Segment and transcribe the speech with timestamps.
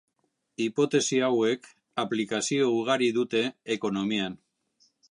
[0.63, 1.69] Hipotesi hauek
[2.05, 3.45] aplikazio ugari dute
[3.79, 4.43] ekonomian.